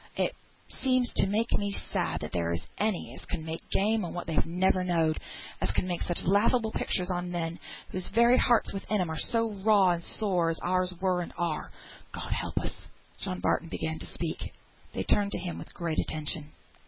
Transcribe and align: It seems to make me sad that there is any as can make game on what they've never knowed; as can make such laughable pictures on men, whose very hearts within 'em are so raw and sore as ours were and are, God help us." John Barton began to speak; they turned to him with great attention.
It 0.15 0.33
seems 0.81 1.13
to 1.17 1.27
make 1.27 1.51
me 1.51 1.71
sad 1.71 2.21
that 2.21 2.31
there 2.31 2.51
is 2.51 2.63
any 2.79 3.13
as 3.13 3.23
can 3.25 3.45
make 3.45 3.61
game 3.69 4.03
on 4.03 4.15
what 4.15 4.25
they've 4.25 4.45
never 4.47 4.83
knowed; 4.83 5.19
as 5.61 5.69
can 5.71 5.85
make 5.85 6.01
such 6.01 6.23
laughable 6.23 6.71
pictures 6.71 7.11
on 7.11 7.29
men, 7.29 7.59
whose 7.91 8.07
very 8.07 8.39
hearts 8.39 8.73
within 8.73 8.99
'em 8.99 9.11
are 9.11 9.19
so 9.19 9.51
raw 9.63 9.91
and 9.91 10.03
sore 10.03 10.49
as 10.49 10.57
ours 10.63 10.91
were 10.99 11.21
and 11.21 11.33
are, 11.37 11.69
God 12.13 12.31
help 12.33 12.57
us." 12.61 12.73
John 13.19 13.41
Barton 13.41 13.69
began 13.69 13.99
to 13.99 14.07
speak; 14.07 14.55
they 14.91 15.03
turned 15.03 15.33
to 15.33 15.37
him 15.37 15.59
with 15.59 15.71
great 15.75 15.99
attention. 15.99 16.51